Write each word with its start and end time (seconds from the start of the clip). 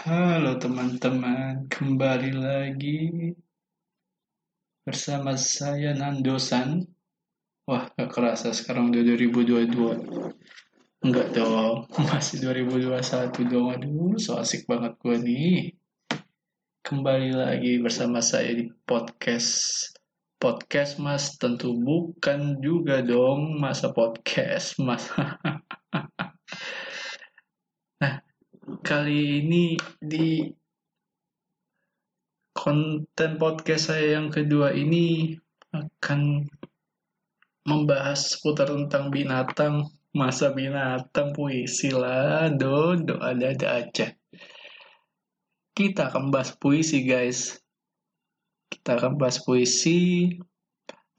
Halo 0.00 0.56
teman-teman, 0.56 1.68
kembali 1.68 2.32
lagi 2.32 3.36
bersama 4.80 5.36
saya 5.36 5.92
Nandosan. 5.92 6.88
Wah, 7.68 7.84
gak 7.92 8.08
kerasa 8.08 8.56
sekarang 8.56 8.96
udah 8.96 9.04
2022. 9.04 11.04
Enggak 11.04 11.36
dong, 11.36 11.84
masih 12.08 12.40
2021 12.40 13.52
dong. 13.52 13.76
Aduh, 13.76 14.16
so 14.16 14.40
asik 14.40 14.64
banget 14.64 14.96
gue 15.04 15.20
nih. 15.20 15.76
Kembali 16.80 17.36
lagi 17.36 17.76
bersama 17.84 18.24
saya 18.24 18.56
di 18.56 18.72
podcast. 18.88 19.84
Podcast 20.40 20.96
mas, 20.96 21.36
tentu 21.36 21.76
bukan 21.76 22.56
juga 22.64 23.04
dong 23.04 23.60
masa 23.60 23.92
podcast 23.92 24.80
mas. 24.80 25.12
kali 28.80 29.44
ini 29.44 29.76
di 30.00 30.48
konten 32.56 33.36
podcast 33.36 33.92
saya 33.92 34.16
yang 34.16 34.32
kedua 34.32 34.72
ini 34.72 35.36
akan 35.76 36.48
membahas 37.68 38.34
seputar 38.34 38.72
tentang 38.72 39.12
binatang, 39.12 39.84
masa 40.16 40.56
binatang, 40.56 41.36
puisi 41.36 41.92
lah, 41.92 42.48
do, 42.48 42.96
do 42.96 43.20
ada-ada 43.20 43.84
aja. 43.84 44.16
Kita 45.76 46.08
akan 46.08 46.32
bahas 46.32 46.56
puisi 46.56 47.04
guys. 47.04 47.60
Kita 48.72 48.96
akan 48.96 49.20
bahas 49.20 49.44
puisi 49.44 50.32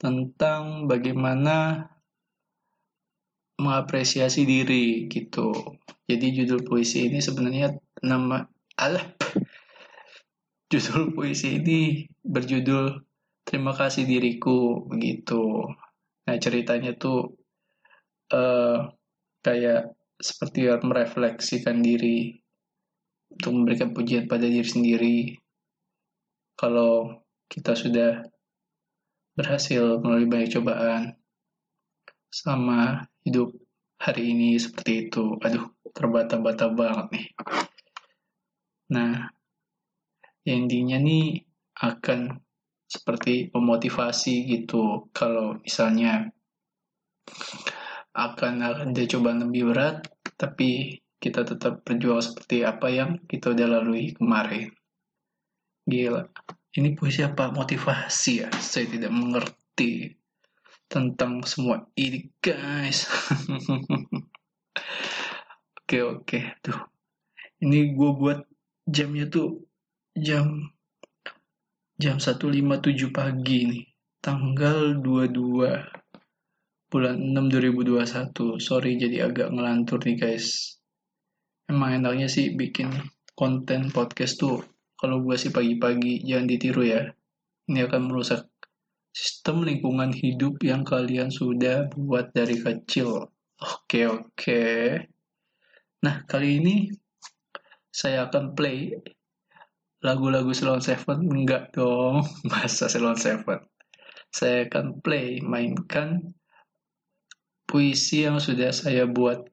tentang 0.02 0.90
bagaimana 0.90 1.88
mengapresiasi 3.62 4.44
diri 4.50 5.06
gitu. 5.06 5.54
Jadi 6.10 6.26
judul 6.34 6.66
puisi 6.66 7.08
ini 7.08 7.22
sebenarnya 7.22 7.78
nama 8.02 8.42
alah 8.82 9.06
judul 10.74 11.14
puisi 11.14 11.62
ini 11.62 12.10
berjudul 12.26 13.12
Terima 13.42 13.74
kasih 13.74 14.06
diriku 14.06 14.86
begitu. 14.86 15.66
Nah 16.24 16.36
ceritanya 16.38 16.94
tuh 16.96 17.36
uh, 18.32 18.80
kayak 19.42 19.98
seperti 20.22 20.70
merefleksikan 20.70 21.82
diri 21.82 22.38
untuk 23.34 23.52
memberikan 23.52 23.92
pujian 23.92 24.30
pada 24.30 24.46
diri 24.46 24.64
sendiri. 24.64 25.18
Kalau 26.56 27.26
kita 27.50 27.74
sudah 27.74 28.22
berhasil 29.34 29.98
melalui 30.00 30.30
banyak 30.30 30.56
cobaan 30.56 31.18
sama 32.32 33.10
hidup 33.26 33.54
hari 34.02 34.34
ini 34.34 34.58
seperti 34.58 35.08
itu. 35.10 35.38
Aduh, 35.38 35.70
terbata-bata 35.94 36.74
banget 36.74 37.08
nih. 37.14 37.28
Nah, 38.92 39.30
intinya 40.48 40.98
nih 40.98 41.46
akan 41.80 42.42
seperti 42.90 43.48
memotivasi 43.54 44.50
gitu. 44.52 45.08
Kalau 45.16 45.62
misalnya 45.64 46.28
akan 48.12 48.54
ada 48.60 49.04
cobaan 49.08 49.48
lebih 49.48 49.72
berat, 49.72 50.04
tapi 50.36 51.00
kita 51.22 51.46
tetap 51.46 51.86
berjuang 51.86 52.20
seperti 52.20 52.66
apa 52.66 52.90
yang 52.92 53.22
kita 53.30 53.54
udah 53.54 53.68
lalui 53.80 54.12
kemarin. 54.18 54.74
Gila. 55.86 56.26
Ini 56.72 56.96
puisi 56.96 57.22
apa? 57.24 57.52
Motivasi 57.52 58.34
ya? 58.44 58.50
Saya 58.58 58.88
tidak 58.88 59.12
mengerti 59.12 60.21
tentang 60.92 61.40
semua 61.48 61.88
ini, 61.96 62.28
guys. 62.44 63.08
oke, 65.80 65.98
oke. 66.04 66.40
Tuh. 66.60 66.80
Ini 67.64 67.96
gue 67.96 68.12
buat 68.12 68.44
jamnya 68.84 69.32
tuh 69.32 69.64
jam 70.12 70.76
jam 71.96 72.20
1.57 72.20 73.08
pagi 73.16 73.60
nih. 73.72 73.88
Tanggal 74.20 75.00
22 75.00 76.92
bulan 76.92 77.16
6 77.24 77.40
2021. 77.48 78.60
Sorry 78.60 79.00
jadi 79.00 79.32
agak 79.32 79.56
ngelantur 79.56 80.04
nih, 80.04 80.20
guys. 80.20 80.76
Emang 81.72 82.04
enaknya 82.04 82.28
sih 82.28 82.52
bikin 82.52 82.92
konten 83.32 83.96
podcast 83.96 84.44
tuh 84.44 84.60
kalau 85.00 85.24
gue 85.24 85.40
sih 85.40 85.56
pagi-pagi 85.56 86.28
jangan 86.28 86.52
ditiru 86.52 86.84
ya. 86.84 87.08
Ini 87.72 87.88
akan 87.88 88.12
merusak 88.12 88.51
sistem 89.12 89.68
lingkungan 89.68 90.16
hidup 90.16 90.60
yang 90.64 90.88
kalian 90.88 91.32
sudah 91.32 91.92
buat 91.92 92.32
dari 92.32 92.60
kecil. 92.60 93.28
Oke, 93.62 94.08
oke. 94.08 94.64
Nah, 96.02 96.26
kali 96.26 96.64
ini 96.64 96.76
saya 97.92 98.26
akan 98.32 98.58
play 98.58 98.96
lagu-lagu 100.02 100.50
Salon 100.56 100.82
Seven. 100.82 101.28
Enggak 101.30 101.76
dong, 101.76 102.26
masa 102.52 102.88
Salon 102.88 103.20
Seven. 103.20 103.62
Saya 104.32 104.66
akan 104.66 105.04
play, 105.04 105.44
mainkan 105.44 106.24
puisi 107.68 108.26
yang 108.26 108.40
sudah 108.40 108.72
saya 108.72 109.06
buat. 109.06 109.46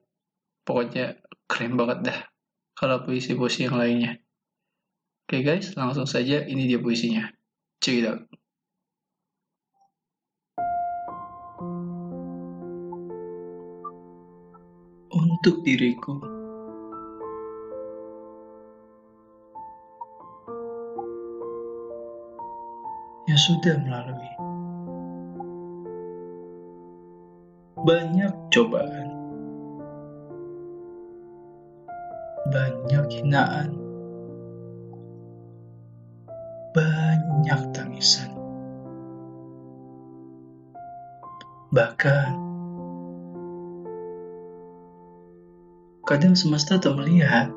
Pokoknya 0.63 1.19
keren 1.49 1.75
banget 1.75 1.99
dah 2.05 2.19
kalau 2.77 3.03
puisi-puisi 3.03 3.67
yang 3.67 3.75
lainnya. 3.75 4.21
Oke 5.27 5.43
guys, 5.45 5.75
langsung 5.75 6.07
saja 6.07 6.47
ini 6.47 6.65
dia 6.65 6.79
puisinya. 6.81 7.27
Check 7.83 8.01
it. 8.01 8.38
Untuk 15.39 15.63
diriku, 15.63 16.19
yang 23.23 23.39
sudah 23.39 23.79
melalui. 23.79 24.33
Banyak 27.87 28.33
cobaan, 28.51 29.07
banyak 32.51 33.05
hinaan, 33.07 33.79
banyak 36.75 37.61
tangisan. 37.71 38.35
Bahkan, 41.71 42.48
kadang 46.09 46.33
semesta 46.33 46.81
tak 46.81 46.97
melihat 46.97 47.53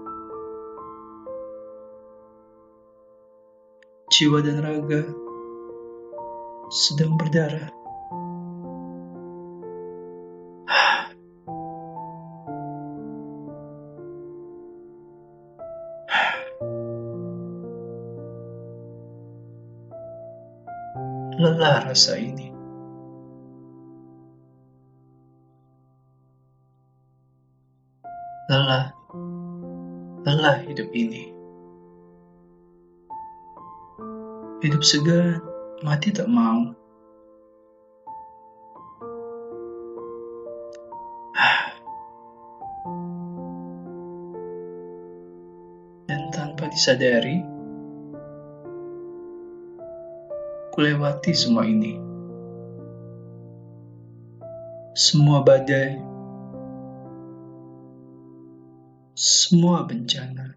jiwa 4.12 4.44
dan 4.44 4.60
raga 4.60 5.08
sedang 6.68 7.16
berdarah. 7.16 7.72
lelah 21.40 21.88
rasa 21.88 22.20
ini. 22.20 22.51
Lelah, 28.52 28.92
lelah 30.28 30.60
hidup 30.68 30.92
ini. 30.92 31.32
Hidup 34.60 34.84
segan, 34.84 35.40
mati 35.80 36.12
tak 36.12 36.28
mau. 36.28 36.76
Dan 46.12 46.28
tanpa 46.36 46.68
disadari, 46.68 47.40
kulewati 50.76 51.32
semua 51.32 51.64
ini. 51.64 51.96
Semua 54.92 55.40
badai, 55.40 56.11
semua 59.52 59.84
bencana, 59.84 60.56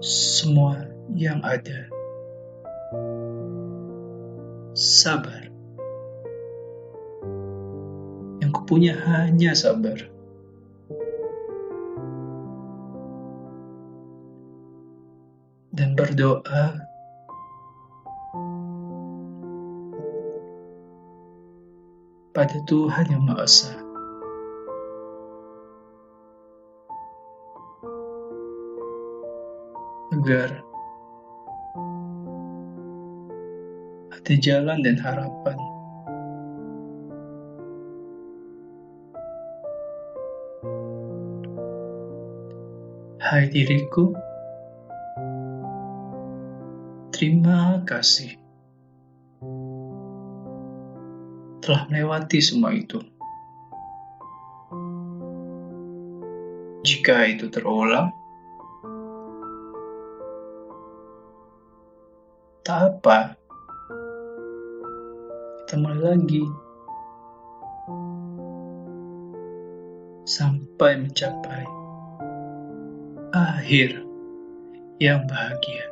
semua 0.00 0.88
yang 1.12 1.36
ada. 1.44 1.92
Sabar. 4.72 5.52
Yang 8.40 8.50
kupunya 8.56 8.96
hanya 9.04 9.52
sabar. 9.52 10.00
Dan 15.76 15.92
berdoa 15.92 16.88
pada 22.32 22.56
Tuhan 22.64 23.12
yang 23.12 23.28
Maha 23.28 23.44
Esa. 23.44 23.89
Agar 30.20 30.60
ada 34.12 34.34
jalan 34.36 34.84
dan 34.84 35.00
harapan. 35.00 35.56
Hai 43.16 43.48
diriku, 43.48 44.12
terima 47.16 47.80
kasih 47.88 48.36
telah 51.64 51.88
melewati 51.88 52.44
semua 52.44 52.76
itu. 52.76 53.00
Jika 56.84 57.24
itu 57.24 57.48
terulang, 57.48 58.19
tak 62.60 62.92
apa, 62.92 63.32
kita 65.64 65.80
mulai 65.80 66.12
lagi 66.12 66.44
sampai 70.28 71.00
mencapai 71.00 71.64
akhir 73.32 74.04
yang 75.00 75.24
bahagia. 75.24 75.88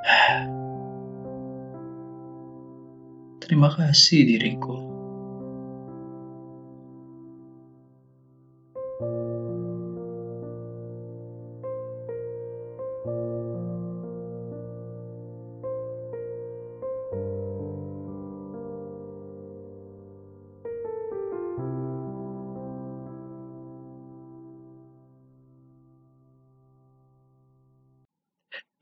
Terima 3.44 3.68
kasih 3.68 4.24
diriku. 4.24 4.93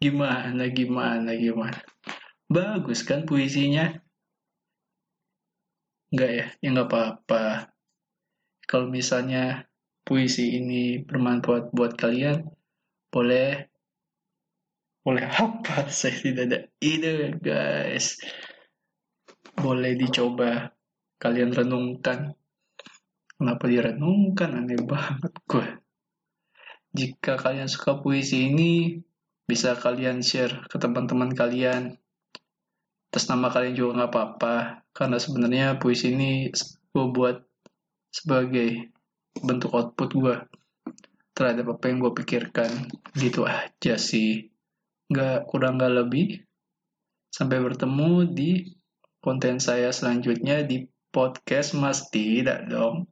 Gimana, 0.02 0.66
gimana, 0.75 1.31
gimana? 1.38 1.78
Bagus 2.50 3.06
kan 3.06 3.22
puisinya? 3.22 3.87
Enggak 6.10 6.31
ya? 6.34 6.46
Ya 6.58 6.69
nggak 6.75 6.90
apa-apa. 6.90 7.70
Kalau 8.66 8.90
misalnya 8.90 9.70
puisi 10.02 10.58
ini 10.58 11.06
bermanfaat 11.06 11.70
buat 11.70 11.94
kalian, 11.94 12.50
boleh 13.14 13.70
boleh 15.06 15.25
apa? 15.31 15.87
Saya 16.02 16.19
tidak 16.19 16.44
ada 16.50 16.58
ide, 16.82 17.38
guys. 17.38 18.19
Boleh 19.54 19.94
dicoba 19.94 20.75
kalian 21.22 21.54
renungkan. 21.54 22.34
Kenapa 23.38 23.70
direnungkan? 23.70 24.66
Aneh 24.66 24.82
banget 24.82 25.31
gue. 25.46 25.69
Jika 26.90 27.38
kalian 27.38 27.70
suka 27.70 28.02
puisi 28.02 28.50
ini, 28.50 28.99
bisa 29.47 29.75
kalian 29.75 30.23
share 30.23 30.65
ke 30.71 30.77
teman-teman 30.79 31.35
kalian. 31.35 31.99
Atas 33.12 33.29
nama 33.29 33.53
kalian 33.53 33.77
juga 33.77 33.91
nggak 34.03 34.11
apa-apa 34.15 34.56
karena 34.97 35.19
sebenarnya 35.21 35.67
puisi 35.77 36.17
ini 36.17 36.49
gue 36.93 37.06
buat 37.12 37.44
sebagai 38.12 38.93
bentuk 39.37 39.73
output 39.73 40.11
gue 40.17 40.37
terhadap 41.37 41.77
apa 41.77 41.85
yang 41.91 42.00
gue 42.00 42.12
pikirkan. 42.23 42.89
Gitu 43.12 43.44
aja 43.44 43.94
sih. 43.99 44.49
Nggak 45.12 45.50
kurang 45.50 45.77
nggak 45.77 46.06
lebih. 46.06 46.41
Sampai 47.33 47.61
bertemu 47.61 48.29
di 48.33 48.73
konten 49.21 49.61
saya 49.61 49.93
selanjutnya 49.93 50.65
di 50.65 50.88
podcast 51.12 51.77
mas 51.77 52.09
tidak 52.09 52.69
dong. 52.69 53.09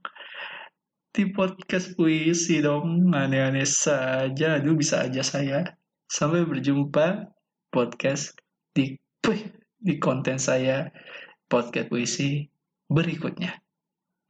Di 1.12 1.28
podcast 1.28 1.92
puisi 1.98 2.64
dong. 2.64 3.12
Aneh-aneh 3.12 3.68
saja. 3.68 4.56
Aduh 4.56 4.76
bisa 4.76 5.04
aja 5.04 5.20
saya 5.20 5.79
Sampai 6.10 6.42
berjumpa 6.42 7.30
podcast 7.70 8.34
di 8.74 8.98
di 9.80 9.94
konten 10.02 10.36
saya 10.36 10.90
podcast 11.46 11.88
puisi 11.88 12.44
berikutnya. 12.90 13.56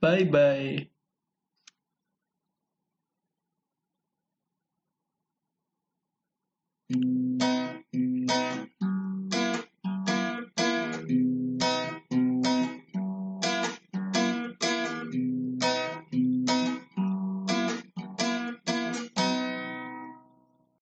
Bye 0.02 0.26
bye. 0.28 0.90
Thank 6.90 7.42
you. 7.42 7.59